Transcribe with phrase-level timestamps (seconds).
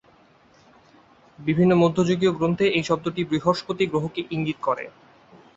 [1.39, 4.85] বিভিন্ন মধ্যযুগীয় গ্রন্থে এই শব্দটি বৃহস্পতি গ্রহকে ইঙ্গিত করে।